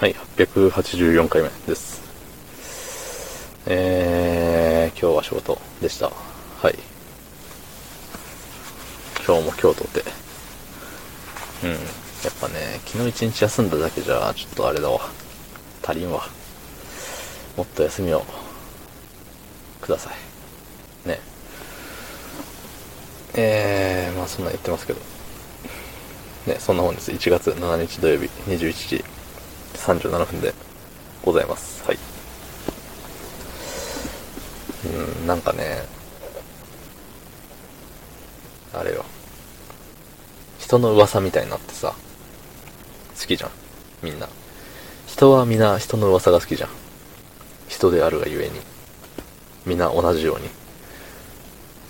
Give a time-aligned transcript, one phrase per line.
[0.00, 2.00] はい、884回目です。
[3.66, 6.06] えー、今日は仕事でした。
[6.06, 6.78] はい。
[9.26, 10.04] 今日も今日とて。
[11.64, 11.70] うん。
[11.70, 11.80] やっ
[12.40, 15.00] ぱね、昨日一日休んだだけじゃ、ちょっとあれだわ。
[15.84, 16.28] 足りんわ。
[17.56, 18.24] もっと休みを、
[19.80, 21.08] ください。
[21.08, 21.18] ね。
[23.34, 25.00] えー、まあそんな言ってますけど。
[26.46, 27.10] ね、そんな本です。
[27.10, 29.17] 1月7日土曜日、21時
[29.88, 30.52] 37分で
[31.24, 31.82] ございます。
[31.86, 31.98] はい。
[35.20, 35.82] うん、なんかね、
[38.74, 39.04] あれよ。
[40.58, 41.94] 人の噂みたいになってさ、
[43.18, 43.50] 好きじゃん。
[44.02, 44.28] みんな。
[45.06, 46.70] 人はみんな人の噂が好きじゃん。
[47.68, 48.60] 人であるがゆえに。
[49.64, 50.50] みんな同じように。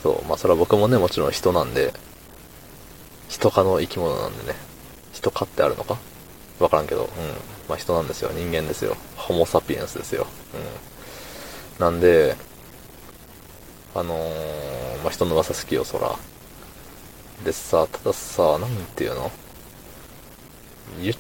[0.05, 1.93] そう、まあそれは僕もね、もちろん人なんで、
[3.29, 4.57] 人科の生き物なんでね。
[5.13, 5.99] 人科ってあるのか
[6.59, 7.09] わからんけど、うん。
[7.69, 8.31] まあ人なんですよ。
[8.33, 8.97] 人間ですよ。
[9.17, 10.27] ホモサピエンスですよ。
[11.79, 11.85] うん。
[11.85, 12.37] なんで、
[13.95, 16.17] あのー、まあ人の噂好きよ、そら。
[17.45, 19.31] でさ、たださ、なんていうの？
[21.01, 21.15] 言っ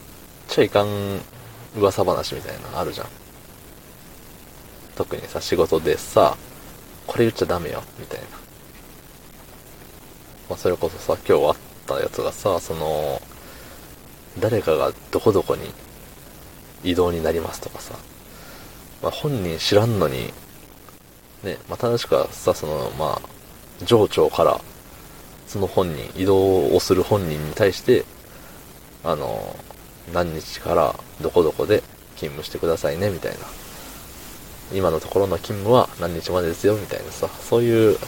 [0.48, 1.20] ちゃいかん
[1.76, 3.06] 噂話みたいなのあるじゃん。
[4.96, 6.36] 特にさ、仕事でさ、
[7.06, 8.26] これ言っちゃダメよ、みたいな。
[10.50, 13.22] まあそれこそさ、今日あったやつがさ、その、
[14.40, 15.70] 誰かがどこどこに
[16.84, 17.94] 移動になりますとかさ、
[19.02, 20.32] まあ、本人知らんのに、
[21.42, 24.60] ね、まあ、正しくはさ、その、まあ、上長から、
[25.46, 28.04] その本人、移動をする本人に対して、
[29.04, 29.56] あの、
[30.12, 31.82] 何日からどこどこで
[32.16, 33.38] 勤務してくださいね、みたいな。
[34.72, 37.98] 今のところの勤務は何日までですよ、みたいなさ、そういう、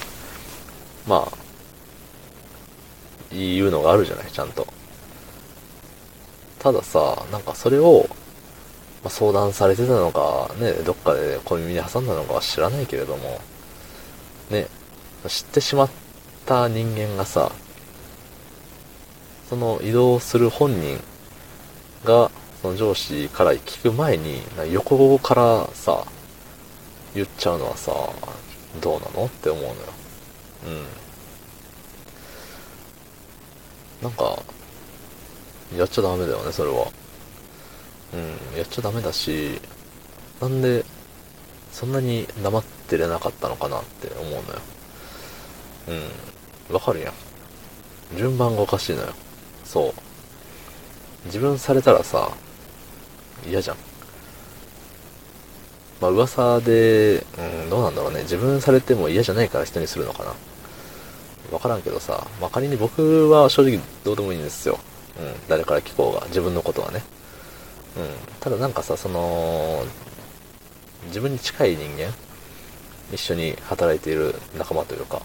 [1.06, 4.66] まあ、いうのがあるじゃない、ちゃんと。
[6.60, 8.06] たださ、なんかそれを、
[9.02, 13.40] まあ、相談されてたのか、ね、どっかで小耳に挟んだのかは知らないけれども、
[14.50, 14.68] ね、
[15.26, 15.90] 知ってしまっ
[16.44, 17.50] た人間がさ、
[19.48, 21.00] その移動する本人
[22.04, 22.30] が、
[22.62, 26.04] その上司から聞く前に、横からさ、
[27.14, 27.92] 言っちゃうのはさ、
[28.80, 29.26] どうなの？
[29.26, 29.74] って思うのよ。
[34.02, 34.04] うん。
[34.04, 34.38] なんか、
[35.76, 36.88] やっちゃダメだよね、それは。
[38.12, 38.16] う
[38.54, 39.60] ん、やっちゃダメだし、
[40.40, 40.84] なんで、
[41.72, 44.42] そんなに黙ってれなかったのかなって思うのよ。
[46.68, 47.14] うん、わかるやん。
[48.16, 49.08] 順番がおかしいのよ。
[49.64, 49.92] そう。
[51.26, 52.30] 自分されたらさ、
[53.46, 53.76] 嫌じゃん。
[56.00, 58.22] まあ噂で、うん、どうなんだろうね。
[58.22, 60.34] 自分されても嫌じゃないから人にするのかな。
[61.52, 64.78] わからんけどさ、まあ、仮に僕は正直どうでもいいんですよ。
[65.20, 67.02] うん、誰から聞こうが、自分のことはね。
[67.96, 68.08] うん、
[68.40, 69.84] ただなんかさ、その、
[71.06, 72.12] 自分に近い人間、
[73.12, 75.20] 一緒に働いている仲間というか、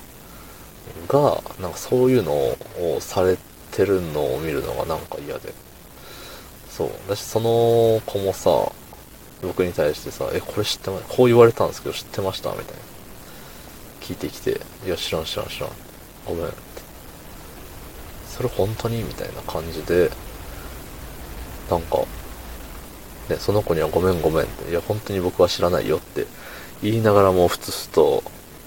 [1.07, 2.57] が、なんかそういうのを
[2.99, 3.37] され
[3.71, 5.53] てるのを見るのがなんか嫌で。
[6.69, 6.91] そう。
[7.07, 8.71] だし、その子もさ、
[9.41, 12.49] 僕に対してさ、え、これ知ってま、こう言われたんですけど知ってました？
[12.51, 12.71] みたいな。
[14.01, 15.69] 聞いてきて、いや、知らん知らん知らん。
[16.25, 16.53] ごめん。
[18.35, 19.03] それ本当に？
[19.03, 20.11] みたいな感じで、
[21.69, 21.99] なんか、
[23.29, 26.27] ね、その子にはごめんごめんって、いや、本当に僕は知らないよって
[26.81, 28.23] 言いながらもふつふつと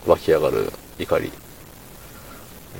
[0.06, 1.30] 湧き上がる怒り。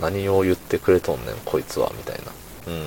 [0.00, 2.32] 何を言ってくれとんねん、こいつは、みたいな。
[2.68, 2.86] うん。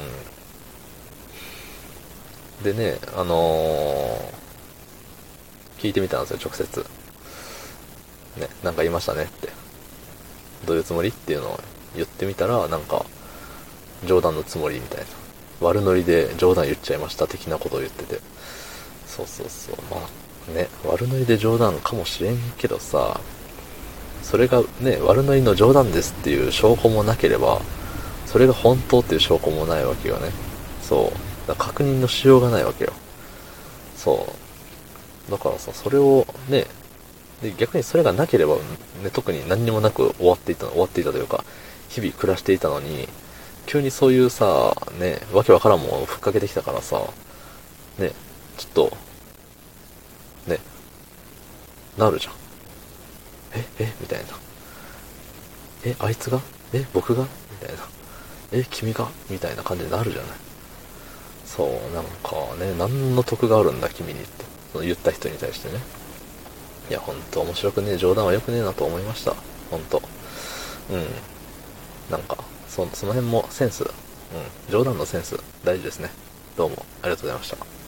[2.63, 6.85] でね、あのー、聞いてみたんですよ、直接。
[8.37, 9.49] ね、なんか言いましたねって。
[10.65, 11.09] どういうつもり？
[11.09, 11.59] っていうのを
[11.95, 13.05] 言ってみたら、なんか、
[14.05, 15.05] 冗談のつもりみたいな。
[15.61, 18.19] 悪ノリで冗談言っちゃいました的なことを言ってて。
[19.05, 19.75] そうそうそう。
[19.91, 23.19] まあね、悪ノリで冗談かもしれんけどさ、
[24.23, 27.61] それがね、悪ノリの冗談ですっていう証拠もなければ、
[28.25, 30.31] それが本当っていう証拠もないわけよね。
[30.81, 31.47] そう。
[31.47, 32.93] だ確認のしようがないわけよ。
[33.95, 34.27] そ
[35.27, 35.31] う。
[35.31, 36.65] だからさ、それをね、
[37.41, 38.61] で、逆にそれがなければ、ね、
[39.11, 41.43] 特に何にもなく終わっていた、終わっていたというか、
[41.89, 43.07] 日々暮らしていたのに、
[43.71, 46.99] 急にそういうさ、ね、わけわからんもんをふっかけてきたからさ、
[47.99, 48.11] ね、
[48.57, 48.97] ちょっと、
[50.45, 50.59] ね、
[51.97, 52.33] なるじゃん。
[53.55, 54.25] え、え、みたいな。
[55.85, 56.41] え、あいつが？
[56.73, 57.23] え、僕が？
[57.23, 57.29] み
[57.65, 57.83] たいな。
[58.51, 59.07] え、君が？
[59.29, 60.31] みたいな感じになるじゃない。
[61.45, 64.43] そう、なんかね、何の得があるんだ、君にって。
[64.73, 65.79] その言った人に対してね。
[66.89, 69.33] いや、ほんと面白くねえ、冗談は良くねえなと思いました。
[69.69, 70.01] ほんと。
[70.89, 71.05] うん。
[72.11, 72.35] なんか、
[72.71, 73.89] その辺もセンス、うん、
[74.71, 76.09] 冗談のセンス大事ですね。
[76.55, 77.80] どうもありがとうございました。